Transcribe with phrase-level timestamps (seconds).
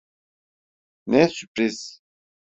[1.07, 2.01] Ne sürpriz!